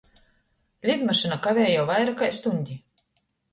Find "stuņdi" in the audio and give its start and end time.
2.41-2.83